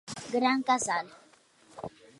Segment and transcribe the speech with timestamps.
[0.35, 1.05] Gran Casal.